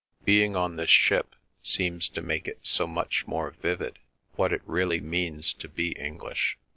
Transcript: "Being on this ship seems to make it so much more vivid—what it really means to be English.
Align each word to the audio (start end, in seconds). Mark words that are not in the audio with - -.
"Being 0.25 0.55
on 0.55 0.77
this 0.77 0.89
ship 0.89 1.35
seems 1.61 2.09
to 2.09 2.23
make 2.23 2.47
it 2.47 2.61
so 2.65 2.87
much 2.87 3.27
more 3.27 3.51
vivid—what 3.61 4.51
it 4.51 4.63
really 4.65 4.99
means 4.99 5.53
to 5.53 5.67
be 5.67 5.91
English. 5.91 6.57